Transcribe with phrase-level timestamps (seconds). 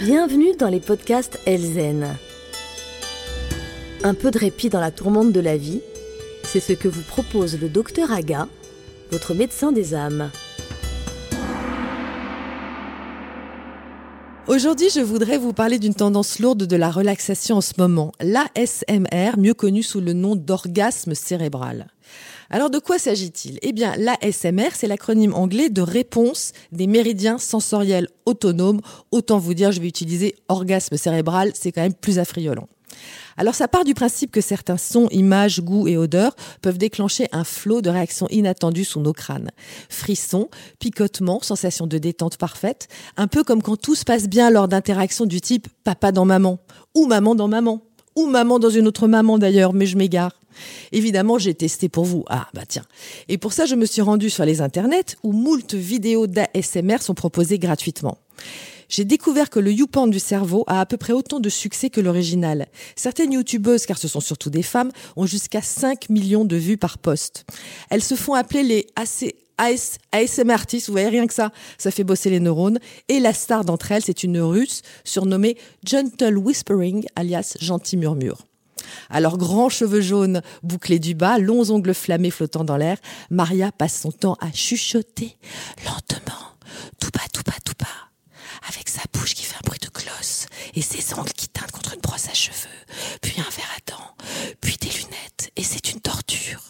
[0.00, 2.06] Bienvenue dans les podcasts Elzen.
[4.04, 5.80] Un peu de répit dans la tourmente de la vie,
[6.44, 8.46] c'est ce que vous propose le docteur Aga,
[9.10, 10.30] votre médecin des âmes.
[14.46, 19.36] Aujourd'hui, je voudrais vous parler d'une tendance lourde de la relaxation en ce moment, l'ASMR,
[19.36, 21.88] mieux connue sous le nom d'orgasme cérébral.
[22.50, 23.58] Alors de quoi s'agit-il?
[23.62, 28.80] Eh bien, l'ASMR, c'est l'acronyme anglais de réponse des méridiens sensoriels autonomes.
[29.10, 32.68] Autant vous dire, je vais utiliser orgasme cérébral, c'est quand même plus affriolant.
[33.36, 37.44] Alors ça part du principe que certains sons, images, goûts et odeurs peuvent déclencher un
[37.44, 39.50] flot de réactions inattendues sous nos crânes.
[39.88, 40.48] Frissons,
[40.80, 45.26] picotements, sensations de détente parfaite, un peu comme quand tout se passe bien lors d'interactions
[45.26, 46.58] du type papa dans maman
[46.94, 47.82] ou maman dans maman
[48.16, 50.37] ou maman dans une autre maman d'ailleurs, mais je m'égare.
[50.92, 52.24] Évidemment, j'ai testé pour vous.
[52.28, 52.84] Ah, bah tiens.
[53.28, 57.14] Et pour ça, je me suis rendue sur les internets où moult vidéos d'ASMR sont
[57.14, 58.18] proposées gratuitement.
[58.88, 62.00] J'ai découvert que le YouPorn du cerveau a à peu près autant de succès que
[62.00, 62.68] l'original.
[62.96, 66.96] Certaines youtubeuses, car ce sont surtout des femmes, ont jusqu'à 5 millions de vues par
[66.96, 67.44] poste.
[67.90, 69.34] Elles se font appeler les AC,
[70.48, 72.78] artistes, vous voyez rien que ça, ça fait bosser les neurones.
[73.08, 78.47] Et la star d'entre elles, c'est une russe surnommée Gentle Whispering, alias Gentil Murmure.
[79.10, 82.98] Alors, grands cheveux jaunes bouclés du bas, longs ongles flammés flottant dans l'air,
[83.30, 85.36] Maria passe son temps à chuchoter
[85.84, 86.56] lentement,
[87.00, 87.86] tout bas, tout bas, tout bas,
[88.68, 91.94] avec sa bouche qui fait un bruit de cloche et ses ongles qui teintent contre
[91.94, 92.68] une brosse à cheveux,
[93.22, 94.14] puis un verre à dents,
[94.60, 96.62] puis des lunettes, et c'est une torture.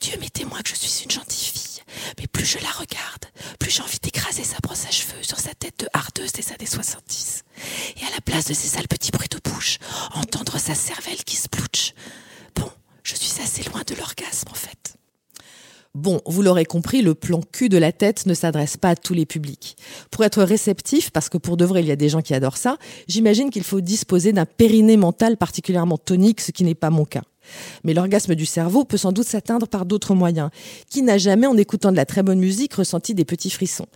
[0.00, 1.82] Dieu m'est témoin que je suis une gentille fille,
[2.18, 3.24] mais plus je la regarde,
[3.58, 6.66] plus j'ai envie d'écraser sa brosse à cheveux sur sa tête de hardeuse des années
[6.66, 7.42] 70.
[7.96, 9.78] Et à la place de ces sales petits bruits de bouche,
[10.14, 11.94] entendre sa cervelle qui se plouche.
[12.54, 12.70] Bon,
[13.02, 14.96] je suis assez loin de l'orgasme en fait.
[15.96, 19.14] Bon, vous l'aurez compris, le plan cul de la tête ne s'adresse pas à tous
[19.14, 19.78] les publics.
[20.10, 22.58] Pour être réceptif, parce que pour de vrai il y a des gens qui adorent
[22.58, 22.76] ça,
[23.08, 27.22] j'imagine qu'il faut disposer d'un périnée mental particulièrement tonique, ce qui n'est pas mon cas.
[27.82, 30.50] Mais l'orgasme du cerveau peut sans doute s'atteindre par d'autres moyens.
[30.90, 33.86] Qui n'a jamais, en écoutant de la très bonne musique, ressenti des petits frissons?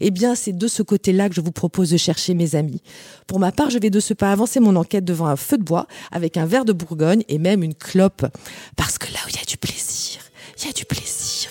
[0.00, 2.80] Eh bien, c'est de ce côté-là que je vous propose de chercher mes amis.
[3.26, 5.64] Pour ma part, je vais de ce pas avancer mon enquête devant un feu de
[5.64, 8.24] bois, avec un verre de Bourgogne et même une clope.
[8.76, 10.20] Parce que là où il y a du plaisir,
[10.58, 11.50] il y a du plaisir.